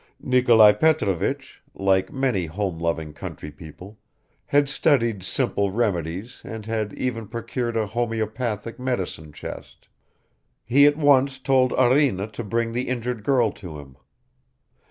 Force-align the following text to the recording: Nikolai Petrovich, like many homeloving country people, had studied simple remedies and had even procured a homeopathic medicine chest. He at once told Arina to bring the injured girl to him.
Nikolai 0.19 0.71
Petrovich, 0.71 1.61
like 1.75 2.11
many 2.11 2.47
homeloving 2.47 3.13
country 3.13 3.51
people, 3.51 3.99
had 4.47 4.67
studied 4.67 5.21
simple 5.21 5.69
remedies 5.69 6.41
and 6.43 6.65
had 6.65 6.91
even 6.93 7.27
procured 7.27 7.77
a 7.77 7.85
homeopathic 7.85 8.79
medicine 8.79 9.31
chest. 9.31 9.89
He 10.65 10.87
at 10.87 10.97
once 10.97 11.37
told 11.37 11.71
Arina 11.73 12.25
to 12.31 12.43
bring 12.43 12.71
the 12.71 12.87
injured 12.87 13.23
girl 13.23 13.51
to 13.51 13.77
him. 13.77 13.95